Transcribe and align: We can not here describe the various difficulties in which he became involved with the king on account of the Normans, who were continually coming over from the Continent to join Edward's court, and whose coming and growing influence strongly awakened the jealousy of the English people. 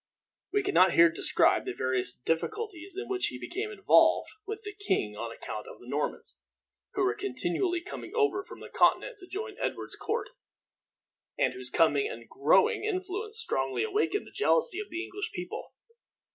We 0.51 0.63
can 0.63 0.73
not 0.73 0.93
here 0.93 1.09
describe 1.11 1.63
the 1.63 1.75
various 1.77 2.15
difficulties 2.15 2.97
in 2.97 3.07
which 3.07 3.27
he 3.27 3.37
became 3.37 3.69
involved 3.69 4.31
with 4.47 4.63
the 4.63 4.73
king 4.73 5.15
on 5.15 5.31
account 5.31 5.67
of 5.67 5.79
the 5.79 5.85
Normans, 5.87 6.35
who 6.95 7.03
were 7.03 7.13
continually 7.13 7.81
coming 7.81 8.11
over 8.15 8.43
from 8.43 8.61
the 8.61 8.69
Continent 8.69 9.19
to 9.19 9.27
join 9.27 9.57
Edward's 9.59 9.95
court, 9.95 10.31
and 11.37 11.53
whose 11.53 11.69
coming 11.69 12.09
and 12.09 12.27
growing 12.27 12.83
influence 12.83 13.37
strongly 13.37 13.83
awakened 13.83 14.25
the 14.25 14.31
jealousy 14.31 14.79
of 14.79 14.89
the 14.89 15.03
English 15.03 15.31
people. 15.33 15.71